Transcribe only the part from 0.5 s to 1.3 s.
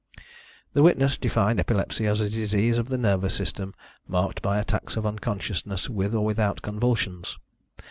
The witness